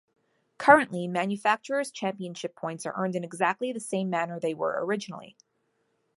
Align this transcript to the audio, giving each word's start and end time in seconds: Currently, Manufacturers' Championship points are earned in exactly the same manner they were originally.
Currently, 0.57 1.07
Manufacturers' 1.07 1.91
Championship 1.91 2.55
points 2.55 2.87
are 2.87 2.93
earned 2.97 3.15
in 3.15 3.23
exactly 3.23 3.71
the 3.71 3.79
same 3.79 4.09
manner 4.09 4.39
they 4.39 4.55
were 4.55 4.77
originally. 4.83 5.37